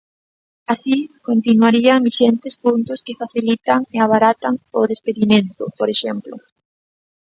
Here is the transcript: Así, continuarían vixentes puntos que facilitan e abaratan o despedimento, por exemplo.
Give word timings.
Así, 0.73 0.97
continuarían 1.29 2.03
vixentes 2.07 2.55
puntos 2.65 2.99
que 3.05 3.19
facilitan 3.21 3.79
e 3.95 3.97
abaratan 4.05 4.53
o 4.79 4.81
despedimento, 4.91 5.63
por 5.77 5.87
exemplo. 5.95 6.35